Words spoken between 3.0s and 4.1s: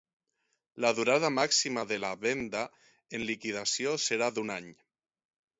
en liquidació